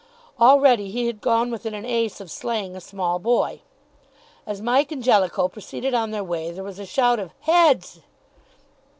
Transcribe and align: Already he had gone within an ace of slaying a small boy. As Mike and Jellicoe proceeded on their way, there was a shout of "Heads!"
Already 0.39 0.89
he 0.89 1.05
had 1.05 1.21
gone 1.21 1.51
within 1.51 1.75
an 1.75 1.85
ace 1.85 2.19
of 2.19 2.31
slaying 2.31 2.75
a 2.75 2.81
small 2.81 3.19
boy. 3.19 3.61
As 4.47 4.59
Mike 4.59 4.91
and 4.91 5.03
Jellicoe 5.03 5.47
proceeded 5.47 5.93
on 5.93 6.09
their 6.09 6.23
way, 6.23 6.49
there 6.49 6.63
was 6.63 6.79
a 6.79 6.87
shout 6.87 7.19
of 7.19 7.29
"Heads!" 7.41 7.99